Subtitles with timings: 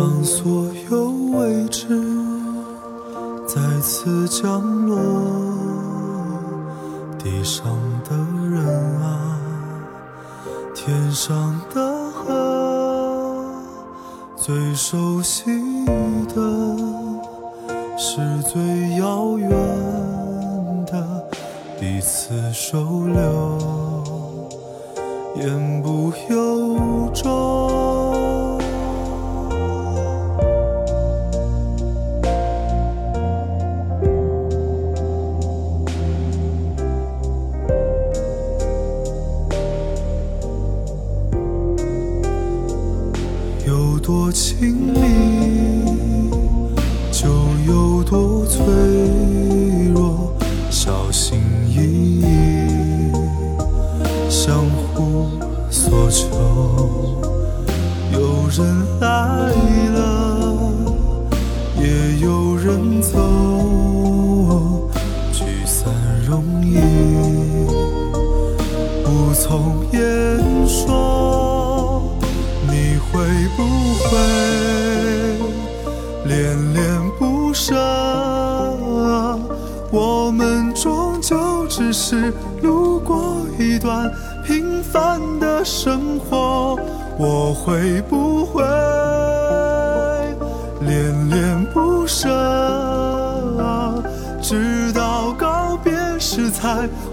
[0.00, 1.86] 当所有未知
[3.46, 4.96] 再次降落，
[7.18, 7.66] 地上
[8.08, 8.16] 的
[8.50, 8.64] 人
[9.02, 9.38] 啊，
[10.74, 13.44] 天上的河，
[14.36, 15.44] 最熟悉
[16.34, 16.40] 的
[17.98, 19.50] 是最遥远
[20.86, 21.28] 的
[21.78, 23.58] 彼此收留，
[25.36, 27.99] 言不由衷。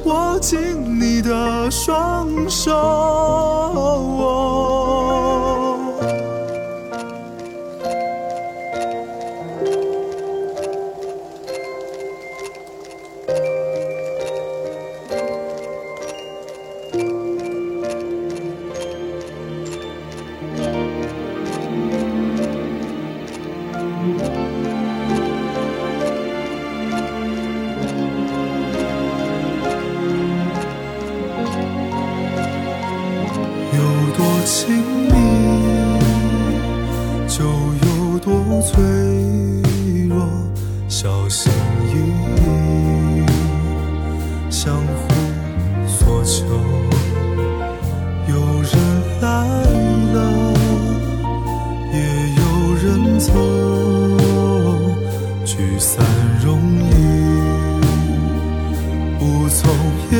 [0.05, 0.59] 握紧
[0.99, 4.46] 你的双手。
[41.07, 41.49] 小心
[41.85, 41.93] 翼
[42.35, 43.23] 翼，
[44.49, 45.07] 相互
[45.87, 46.43] 索求。
[48.27, 48.73] 有人
[49.21, 49.25] 来
[50.11, 50.17] 了，
[51.93, 51.97] 也
[52.35, 52.41] 有
[52.83, 53.31] 人走，
[55.45, 56.05] 聚散
[56.43, 56.91] 容易，
[59.17, 59.63] 不从
[60.11, 60.17] 言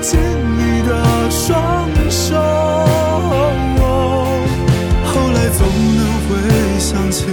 [0.00, 0.18] 紧
[0.58, 2.34] 你的双手。
[5.04, 5.66] 后来总
[5.96, 7.26] 能回想起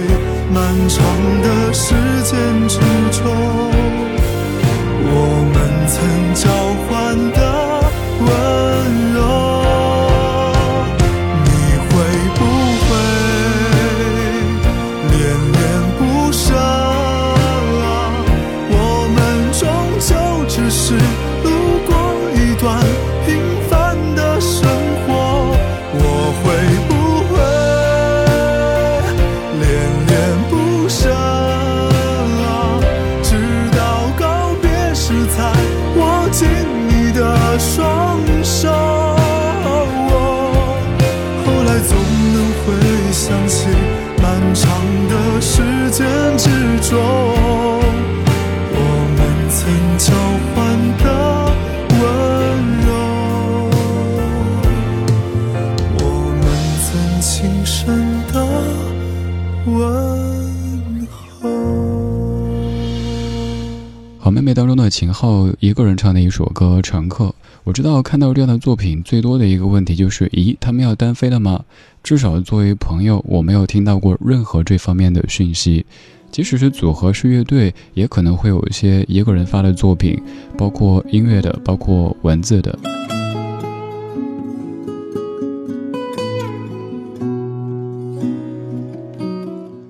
[0.52, 1.02] 漫长
[1.42, 1.94] 的时
[2.24, 2.55] 间
[65.16, 67.24] 当中的秦昊一个人唱的一首歌《乘客》。
[67.64, 71.64] 我知道看到这样的作品，最多的一个问题就是：咦，他们要单飞了吗？
[72.02, 75.86] 至少作为朋友，我没有听到过任何这方面的讯息。
[76.30, 80.20] 即使是组合是乐队，也可能会有一些一个人发的作品，
[80.58, 82.78] 包括音乐的，包括文字的。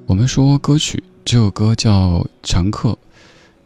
[0.06, 2.90] 我们说歌曲，这首歌叫《常客》。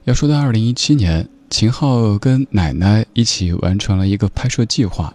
[0.04, 1.28] 要说到二零一七年。
[1.50, 5.12] 秦昊跟奶奶一起完成了一个拍摄计划，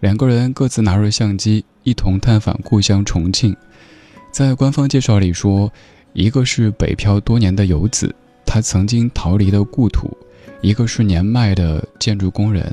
[0.00, 3.56] 两个人各自拿着相机，一同探访故乡重庆。
[4.30, 5.72] 在官方介绍里说，
[6.12, 10.06] 一个是北漂多年的游子，他曾经逃离的故土；
[10.60, 12.72] 一个是年迈的建筑工人，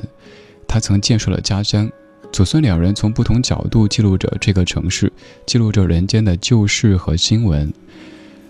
[0.68, 1.90] 他曾建设了家乡。
[2.30, 5.10] 祖孙两人从不同角度记录着这个城市，
[5.46, 7.72] 记录着人间的旧事和新闻。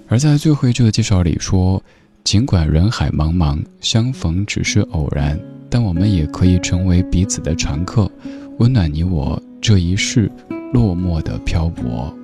[0.08, 1.80] 而在最后一句的介绍里说。
[2.24, 5.38] 尽管人海茫茫，相逢只是偶然，
[5.70, 8.10] 但我们也可以成为彼此的常客，
[8.58, 10.30] 温暖你我这一世
[10.72, 12.14] 落寞的漂泊。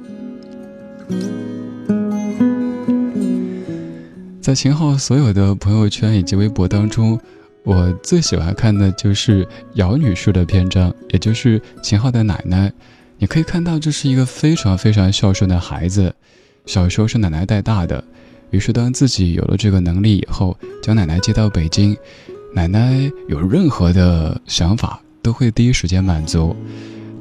[4.43, 7.19] 在秦昊所有的朋友圈以及微博当中，
[7.62, 12.70] 我最喜欢看的就是姚女士的篇章，也就是秦昊的奶奶。
[13.17, 16.14] 你可以看到，这是一个非常非常孝顺的孩子，
[16.67, 18.05] 小时候是奶奶带大的。
[18.55, 21.97] 于是，当自己有了这个能力以后，将奶奶接到北京，
[22.55, 26.55] 奶奶有任何的想法都会第一时间满足，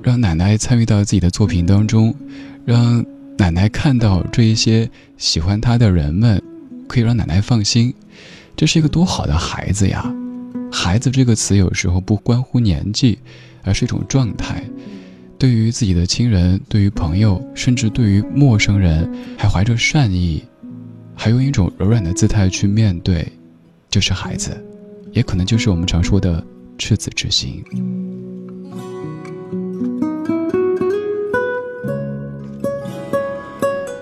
[0.04, 2.14] 让奶奶参与到自己的作品当中，
[2.66, 3.04] 让
[3.36, 4.88] 奶奶看到这一些
[5.18, 6.40] 喜欢她的人们，
[6.88, 7.92] 可以让奶奶放心。
[8.56, 10.14] 这是一个多好的孩子呀！
[10.72, 13.18] 孩子这个词有时候不关乎年纪，
[13.64, 14.64] 而是一种状态。
[15.40, 20.44] 对于自己的亲人，对于朋友，甚至对于陌生人，还怀着善意。
[21.16, 23.26] 还用一种柔软的姿态去面对，
[23.90, 24.52] 就是孩子，
[25.12, 26.44] 也可能就是我们常说的
[26.78, 27.64] 赤子之心。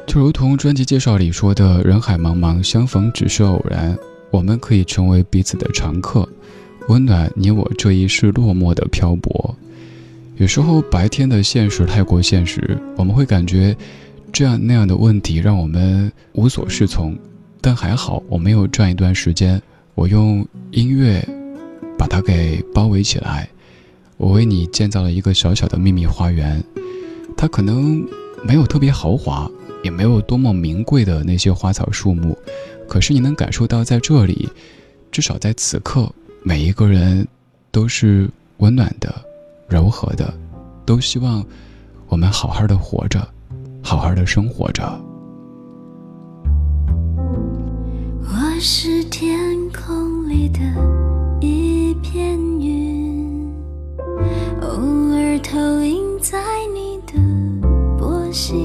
[0.07, 3.97] 就如同专辑介绍里说的：“人海茫茫，相逢只是偶然，
[4.29, 6.27] 我们可以成为彼此的常客，
[6.89, 9.55] 温暖你我这一世落寞的漂泊。”
[10.37, 13.75] 有时候白天的现实太过现实，我们会感觉。
[14.31, 17.17] 这样那样的问题让我们无所适从，
[17.59, 19.61] 但还好我没有转一段时间，
[19.93, 21.21] 我用音乐
[21.97, 23.47] 把它给包围起来，
[24.17, 26.63] 我为你建造了一个小小的秘密花园，
[27.35, 28.05] 它可能
[28.43, 29.51] 没有特别豪华，
[29.83, 32.37] 也没有多么名贵的那些花草树木，
[32.87, 34.47] 可是你能感受到在这里，
[35.11, 36.09] 至少在此刻，
[36.41, 37.27] 每一个人
[37.69, 39.13] 都是温暖的、
[39.67, 40.33] 柔和的，
[40.85, 41.45] 都希望
[42.07, 43.27] 我们好好的活着。
[43.83, 44.83] 好好的生活着。
[48.23, 49.37] 我是天
[49.71, 50.59] 空里的
[51.41, 53.51] 一片云，
[54.61, 54.67] 偶
[55.13, 56.39] 尔投影在
[56.73, 57.19] 你的
[57.97, 58.57] 波心。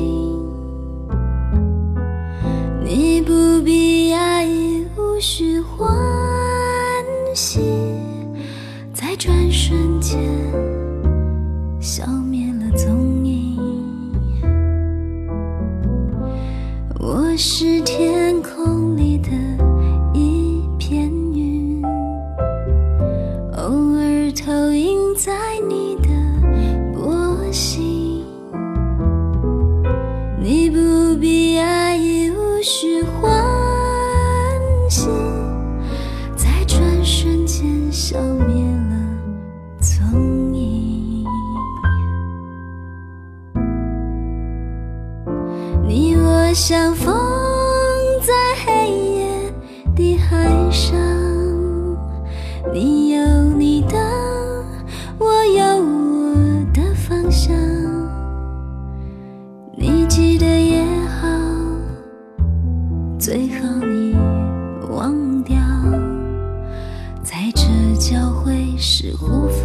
[2.85, 3.33] 你不
[3.65, 5.89] 必压抑，无需欢
[7.35, 7.61] 喜，
[8.93, 10.21] 在转瞬间
[17.37, 18.25] 是天。
[68.78, 69.56] 是无法。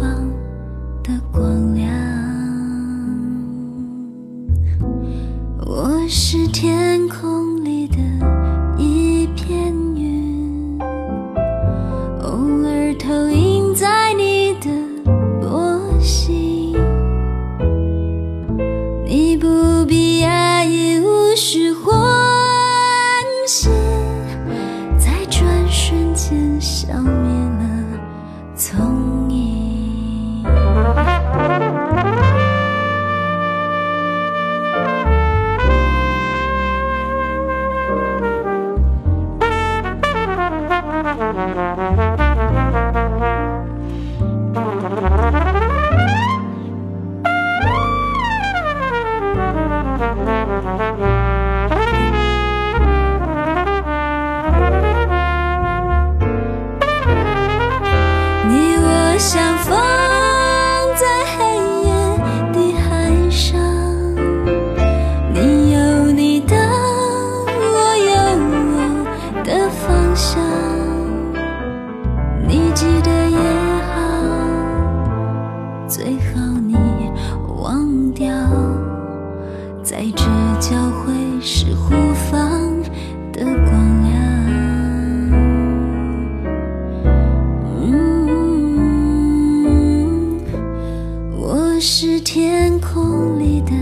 [91.84, 93.72] 是天空里的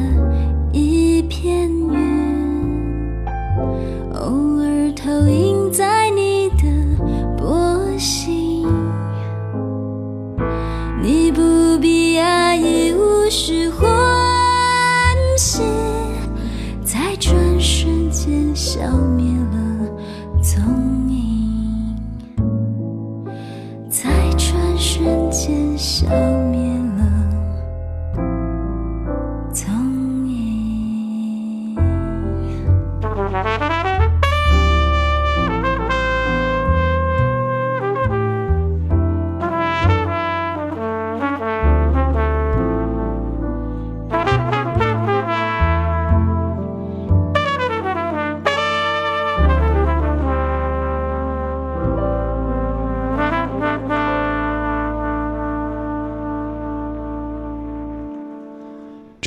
[0.72, 1.70] 一片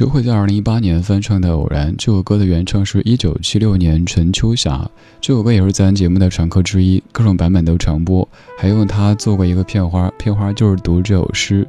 [0.03, 4.91] 周慧在二零一八年翻唱的《偶然》这首歌的原唱是一九七六年陈秋霞，
[5.22, 8.27] 这首歌也是咱节目的常客之一，各种版本都常播，
[8.60, 11.65] 还用它做过一个片花，片花就是读这首诗。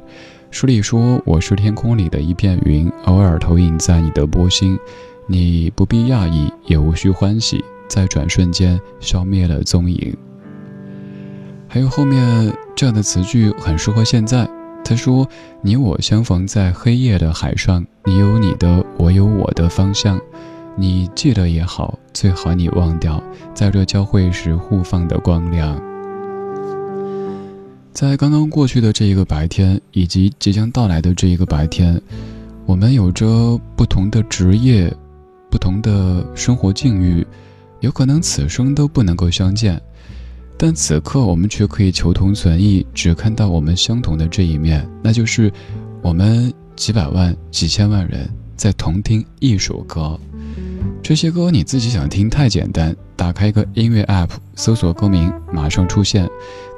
[0.51, 4.77] 书里说：“我是天空里的一片云，偶尔投影在你的波心，
[5.27, 10.13] 你不必讶异，也无需欢喜，在转瞬间消灭了踪影。”
[11.69, 14.45] 还有后面这样的词句很适合现在。
[14.87, 15.27] 他说
[15.63, 20.21] ：“你我相逢在黑夜的海上，你有你的，我有我的方向。
[20.77, 23.21] 你记得也好，最好你忘掉，
[23.55, 25.81] 在这交汇时互放的光亮。
[27.93, 31.99] 在刚刚过去的这一个白天，以及即将到来的这一个白天，
[32.67, 34.93] 我们有着不同的职业，
[35.49, 37.25] 不同的生活境遇，
[37.79, 39.81] 有可能此生都不能够相见。”
[40.57, 45.51] 但此刻我们却可以求同存异，只看到我们相同的这一面，那就是
[46.01, 50.19] 我们几百万、几千万人在同听一首歌。
[51.03, 56.27] 这些歌你自己想听太简单，打开一个音乐 app，搜索歌名，马上出现。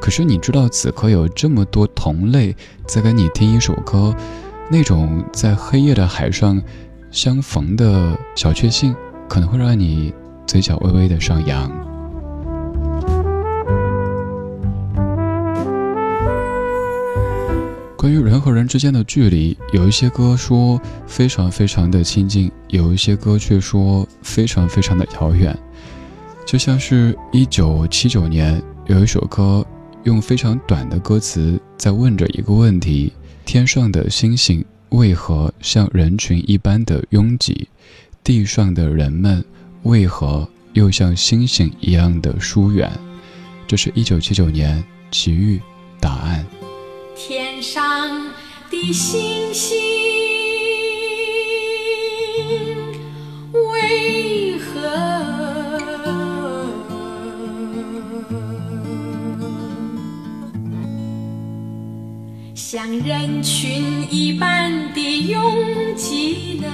[0.01, 2.55] 可是你知道此刻有这么多同类
[2.87, 4.13] 在跟你听一首歌，
[4.69, 6.61] 那种在黑夜的海上
[7.11, 8.93] 相逢的小确幸，
[9.29, 10.13] 可能会让你
[10.45, 11.86] 嘴角微微的上扬。
[17.97, 25.57] 关于人和人之间的距离，有一些歌说非常非常的亲近，有一些歌却说非常非常的遥远。
[26.45, 29.65] 就像是一九七九年有一首歌，
[30.03, 33.11] 用非常短的歌词在问着一个问题：
[33.45, 37.67] 天上的星星为何像人群一般的拥挤？
[38.23, 39.43] 地上的人们
[39.81, 42.91] 为何又像星星一样的疏远？
[43.65, 45.59] 这是一九七九年奇遇
[45.99, 46.45] 答案。
[47.17, 48.31] 天上
[48.69, 49.75] 的星星
[53.71, 54.63] 为何
[62.53, 66.67] 像人群一般的拥挤呢？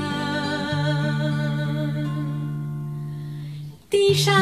[3.89, 4.35] 地上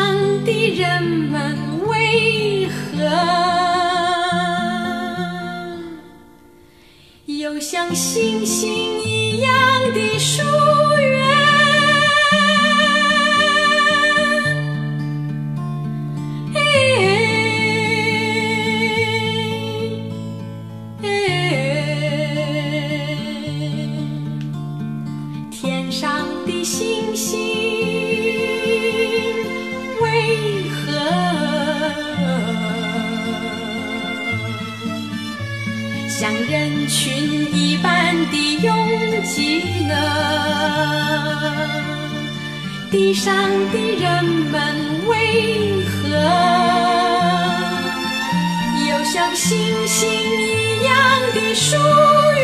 [0.43, 1.55] 的人们
[1.87, 3.50] 为何？
[7.71, 9.49] 像星星一样
[9.93, 10.43] 的树
[39.31, 39.95] 拥挤呢？
[42.89, 43.33] 地上
[43.71, 46.09] 的人们为何
[48.89, 50.93] 又像星星一样
[51.33, 52.41] 的疏远？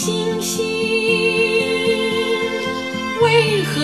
[0.00, 0.64] 星星
[3.20, 3.74] 为何？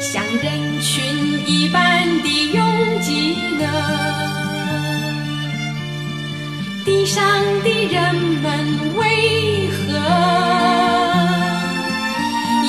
[0.00, 0.88] 像人群
[1.46, 2.58] 一般的拥
[3.02, 3.64] 挤呢？
[6.86, 7.22] 地上
[7.62, 9.78] 的人们为何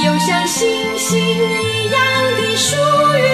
[0.03, 0.59] 又像星
[0.97, 1.97] 星一样
[2.35, 2.75] 的疏
[3.17, 3.30] 远？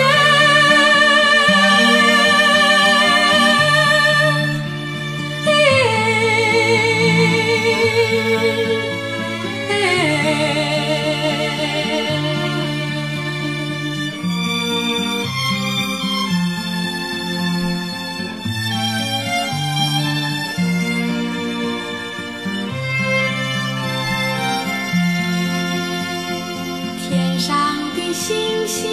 [27.09, 27.55] 天上
[27.95, 28.89] 的星星，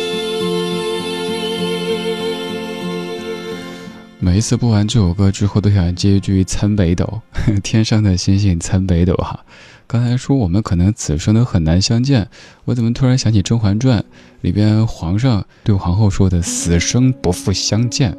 [4.19, 7.21] 每一次播完这首歌之后，都想接一句“参北斗”。
[7.63, 9.45] 天上的星星参北斗哈。
[9.87, 12.29] 刚才说我们可能此生都很难相见，
[12.65, 14.01] 我怎么突然想起《甄嬛传》
[14.41, 18.17] 里边皇上对皇后说的“死生不复相见”，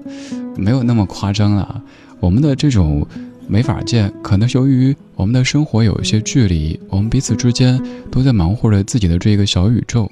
[0.55, 1.84] 没有那么夸张了。
[2.20, 3.05] 我们的这种
[3.48, 10.10] 没法见，可能是由于我们的生活有一些距离，我们彼此之间都在忙活着自己的这个小宇宙。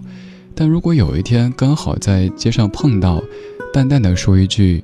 [0.55, 3.23] 但如果有一天刚好在街上碰到，
[3.71, 4.83] 淡淡的说一句。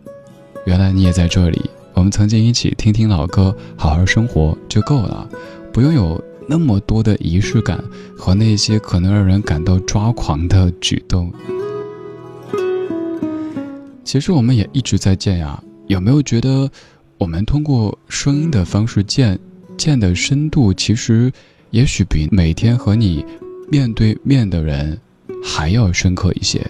[0.65, 5.27] 原来你也在这里，我们曾经一起听听老歌，好好生活就够了，
[5.73, 7.83] 不用有那么多的仪式感
[8.17, 11.29] 和那些可能让人感到抓狂的举动。
[14.05, 16.71] 其实我们也一直在见呀，有没有觉得
[17.17, 19.37] 我们通过声音的方式见，
[19.75, 21.29] 见的深度其实
[21.71, 23.25] 也许比每天和你
[23.69, 24.97] 面对面的人
[25.43, 26.65] 还要深刻一些？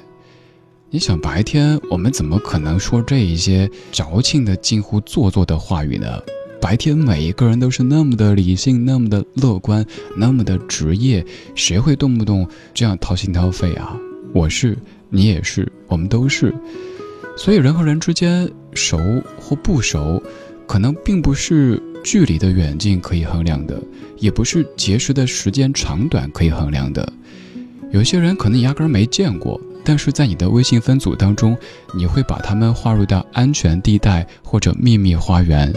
[0.91, 6.19] 你想白天我们怎么可能说这一些矫情的、近乎做作的话语呢？
[6.59, 9.85] 白天每一个人都是那么的理性、那么的乐观、
[10.17, 11.23] 那么的职业，
[11.53, 13.95] 谁会动不动这样掏心掏肺啊？
[14.33, 14.75] 我是，
[15.09, 16.51] 你也是，我们都是。
[17.37, 18.97] 所以人和人之间熟
[19.39, 20.21] 或不熟，
[20.65, 23.79] 可能并不是距离的远近可以衡量的，
[24.17, 27.13] 也不是结识的时间长短可以衡量的。
[27.91, 29.61] 有些人可能压根儿没见过。
[29.89, 31.57] 但是在你的微信分组当中，
[31.95, 35.73] 你会把他们划入到安全地带或者秘密花园。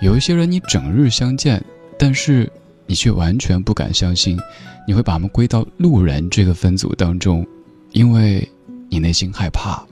[0.00, 1.60] 有一些人你整日相见，
[1.98, 2.48] 但是
[2.86, 4.38] 你却完全不敢相信，
[4.86, 7.44] 你会把他们归到路人这个分组当中，
[7.90, 8.48] 因为
[8.88, 9.84] 你内心害怕。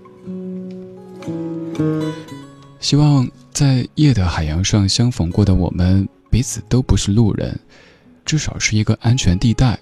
[2.79, 7.59] 希望在夜的海洋上相逢过的我们，彼此都不是路人，
[8.25, 9.77] 至少是一个安全地带，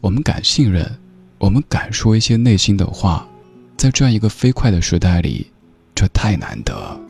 [0.00, 0.90] 我们敢信任。
[1.38, 3.26] 我们敢说一些内心的话，
[3.76, 5.46] 在这样一个飞快的时代里，
[5.94, 7.00] 这太难得。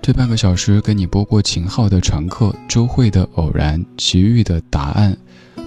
[0.00, 5.18] 这半个小时给你播过秦昊的《常客》，周蕙的《偶然》，齐豫的《答案》。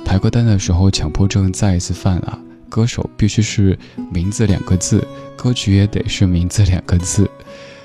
[0.05, 2.39] 排歌单的时候，强迫症再一次犯了。
[2.69, 3.77] 歌手必须是
[4.09, 7.29] 名字两个字，歌曲也得是名字两个字。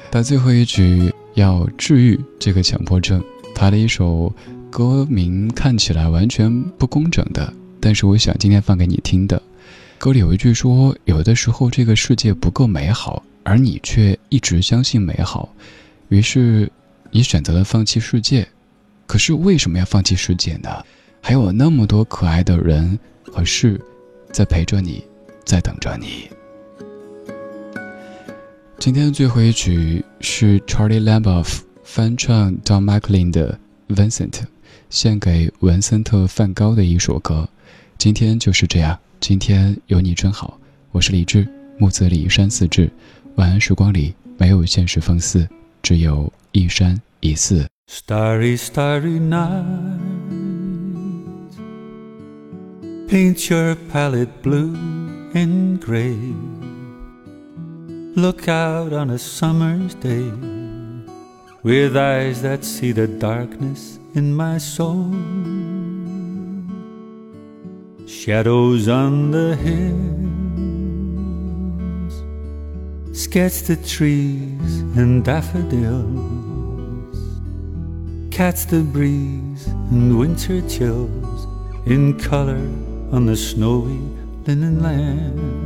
[0.09, 3.21] 到最后一曲要治愈这个强迫症，
[3.57, 4.33] 排了一首。
[4.75, 9.41] 歌名看起来完全不工整的，但是我想今天放给你听的。
[9.99, 15.49] 歌里有一句说：“有的时候这个世界不够美好，而你却一直相信美好，
[16.09, 16.69] 于是
[17.13, 18.45] 你选择了放弃世界。
[19.07, 20.69] 可是为什么要放弃世界呢？
[21.21, 22.99] 还有那么多可爱的人
[23.31, 23.81] 和事
[24.33, 25.05] 在陪着你，
[25.45, 26.29] 在等着你。”
[28.81, 33.57] 今天的最后一曲是 Charlie Lamboff 翻唱 Don McLean 的
[33.89, 34.41] Vincent。
[34.95, 37.49] 献给文森特·梵高的一首歌。
[37.99, 40.57] 今天就是这样，今天有你真好。
[40.93, 42.89] 我是李志，木子李山寺志。
[43.35, 45.49] 晚安时光里没有现实放肆，
[45.83, 47.67] 只有一山一寺。
[47.91, 49.99] Starry, starry night,
[53.09, 54.77] paint your palette blue
[55.35, 56.17] and gray.
[58.15, 60.31] Look out on a summer's day
[61.65, 65.11] with eyes that see the darkness in my soul.
[68.07, 70.05] Shadows on the hills,
[73.19, 77.17] sketch the trees and daffodils,
[78.31, 81.47] catch the breeze and winter chills
[81.87, 82.69] in color
[83.11, 84.03] on the snowy
[84.47, 85.65] linen land.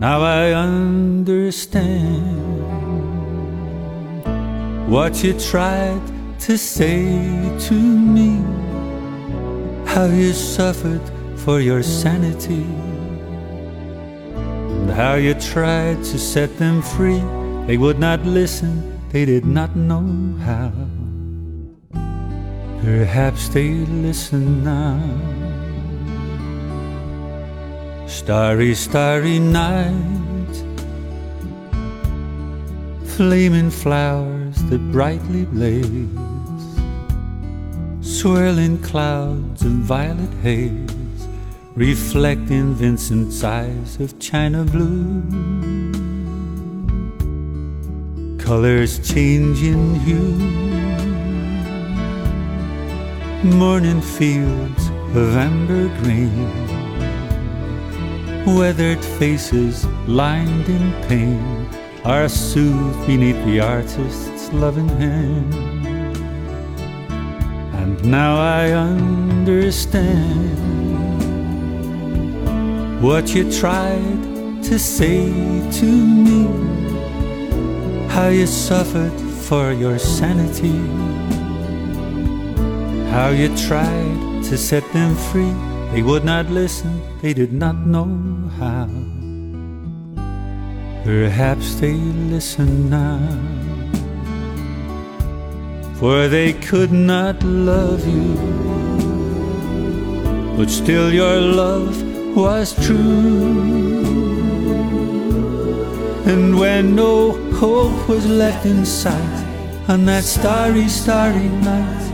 [0.00, 2.59] Now I understand
[4.90, 6.02] what you tried
[6.40, 7.06] to say
[7.60, 8.42] to me,
[9.86, 11.00] how you suffered
[11.36, 12.66] for your sanity,
[14.34, 17.22] and how you tried to set them free.
[17.68, 20.72] They would not listen, they did not know how.
[22.82, 24.98] Perhaps they listen now.
[28.08, 30.29] Starry, starry night,
[33.20, 36.08] flaming flowers that brightly blaze,
[38.00, 41.28] swirling clouds of violet haze,
[41.74, 45.20] reflecting Vincent's eyes of china blue.
[48.38, 50.32] Colors changing hue,
[53.44, 56.48] morning fields of amber green,
[58.56, 61.69] weathered faces lined in pain
[62.04, 65.54] are soothed beneath the artist's loving hand.
[67.74, 70.10] And now I understand
[73.02, 75.28] what you tried to say
[75.72, 76.46] to me,
[78.08, 79.12] how you suffered
[79.48, 80.78] for your sanity,
[83.10, 85.52] how you tried to set them free.
[85.92, 88.06] They would not listen, they did not know
[88.58, 88.88] how.
[91.10, 91.94] Perhaps they
[92.30, 93.18] listen now,
[95.98, 98.36] for they could not love you,
[100.56, 102.00] but still your love
[102.36, 104.04] was true.
[106.30, 109.44] And when no hope was left in sight
[109.88, 112.04] on that starry, starry night,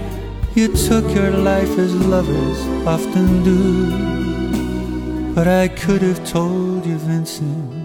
[0.55, 5.35] you took your life as lovers often do.
[5.35, 7.76] But I could have told you, Vincent,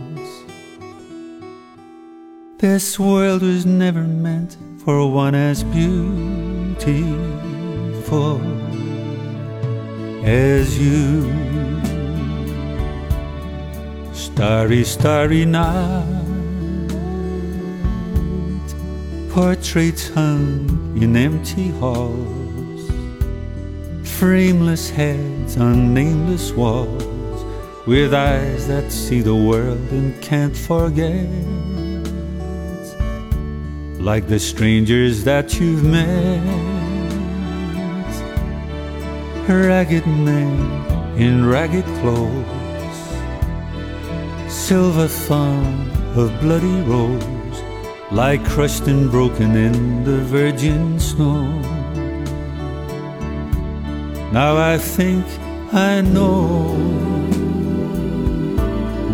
[2.62, 6.80] this world was never meant for one as beautiful
[10.24, 11.24] as you.
[14.14, 16.06] Starry, starry night,
[19.32, 20.70] portraits hung
[21.02, 22.92] in empty halls,
[24.08, 27.44] frameless heads on nameless walls,
[27.88, 31.26] with eyes that see the world and can't forget
[34.02, 36.42] like the strangers that you've met.
[39.48, 40.54] Ragged men
[41.18, 43.02] in ragged clothes,
[44.52, 47.62] silver thorn of bloody rose,
[48.12, 51.46] lie crushed and broken in the virgin snow.
[54.32, 55.26] Now I think
[55.74, 56.74] I know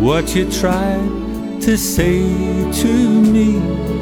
[0.00, 2.22] what you tried to say
[2.82, 3.97] to me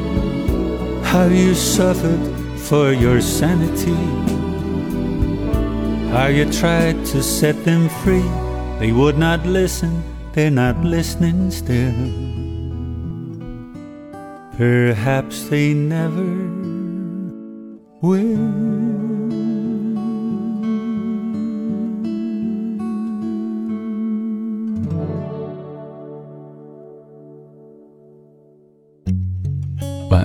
[1.17, 2.21] how you suffered
[2.69, 4.01] for your sanity,
[6.13, 8.29] how you tried to set them free.
[8.79, 10.03] They would not listen,
[10.35, 11.97] they're not listening still.
[14.59, 16.29] Perhaps they never
[18.03, 18.86] will.